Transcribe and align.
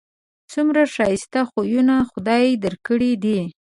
څومره 0.51 0.81
ښایسته 0.93 1.41
خویونه 1.49 1.95
خدای 2.11 2.45
در 2.63 2.73
کړي 2.87 3.11
دي 3.23 3.39